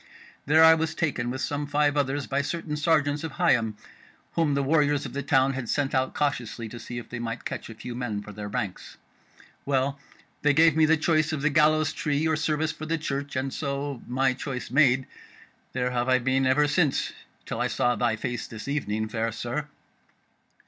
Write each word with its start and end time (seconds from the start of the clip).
There 0.47 0.63
was 0.77 0.95
I 0.95 0.97
taken 0.99 1.29
with 1.29 1.41
some 1.41 1.67
five 1.67 1.95
others 1.95 2.25
by 2.25 2.41
certain 2.41 2.75
sergeants 2.75 3.23
of 3.23 3.33
Higham, 3.33 3.75
whom 4.31 4.55
the 4.55 4.63
warriors 4.63 5.05
of 5.05 5.13
the 5.13 5.21
town 5.21 5.53
had 5.53 5.69
sent 5.69 5.93
out 5.93 6.15
cautiously 6.15 6.67
to 6.69 6.79
see 6.79 6.97
if 6.97 7.07
they 7.07 7.19
might 7.19 7.45
catch 7.45 7.69
a 7.69 7.75
few 7.75 7.93
men 7.93 8.23
for 8.23 8.31
their 8.31 8.47
ranks. 8.47 8.97
Well, 9.63 9.99
they 10.41 10.53
gave 10.55 10.75
me 10.75 10.87
the 10.87 10.97
choice 10.97 11.31
of 11.31 11.43
the 11.43 11.51
gallows 11.51 11.93
tree 11.93 12.27
or 12.27 12.35
service 12.35 12.71
for 12.71 12.87
the 12.87 12.97
Church, 12.97 13.35
and 13.35 13.53
so, 13.53 14.01
my 14.07 14.33
choice 14.33 14.71
made, 14.71 15.05
there 15.73 15.91
have 15.91 16.09
I 16.09 16.17
been 16.17 16.47
ever 16.47 16.67
since, 16.67 17.13
till 17.45 17.61
I 17.61 17.67
saw 17.67 17.95
thy 17.95 18.15
face 18.15 18.47
this 18.47 18.67
evening, 18.67 19.07
fair 19.07 19.31
sir." 19.31 19.67